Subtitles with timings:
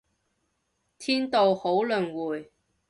[0.97, 2.49] 天道好輪迴